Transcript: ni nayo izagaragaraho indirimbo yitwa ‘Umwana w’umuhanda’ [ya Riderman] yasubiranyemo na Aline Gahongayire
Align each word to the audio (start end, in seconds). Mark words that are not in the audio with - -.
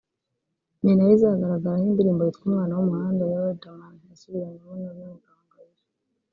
ni 0.81 0.91
nayo 0.95 1.13
izagaragaraho 1.17 1.85
indirimbo 1.89 2.21
yitwa 2.23 2.43
‘Umwana 2.47 2.73
w’umuhanda’ 2.73 3.23
[ya 3.31 3.39
Riderman] 3.45 3.95
yasubiranyemo 4.09 4.71
na 4.81 4.89
Aline 4.91 5.19
Gahongayire 5.23 5.79